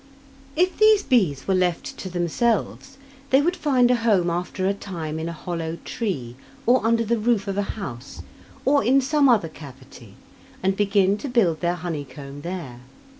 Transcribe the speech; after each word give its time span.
If 0.55 0.79
these 0.79 1.03
bees 1.03 1.47
were 1.47 1.53
left 1.53 1.95
to 1.99 2.09
themselves, 2.09 2.97
they 3.29 3.39
would 3.39 3.55
find 3.55 3.91
a 3.91 3.97
home 3.97 4.31
after 4.31 4.65
a 4.65 4.73
time 4.73 5.19
in 5.19 5.29
a 5.29 5.31
hollow 5.31 5.75
tree, 5.85 6.35
or 6.65 6.83
under 6.83 7.05
the 7.05 7.19
roof 7.19 7.47
of 7.47 7.55
a 7.55 7.61
house, 7.77 8.23
or 8.65 8.83
in 8.83 8.99
some 8.99 9.29
other 9.29 9.47
cavity, 9.47 10.15
and 10.63 10.75
begin 10.75 11.19
to 11.19 11.29
build 11.29 11.59
their 11.61 11.75
honeycomb 11.75 12.41
there. 12.41 12.79